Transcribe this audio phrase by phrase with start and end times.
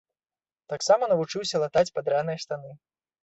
[0.71, 2.71] Таксама навучыўся латаць падраныя штаны.